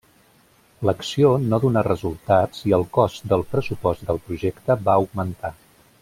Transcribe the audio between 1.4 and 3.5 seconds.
no donà resultats i el cost del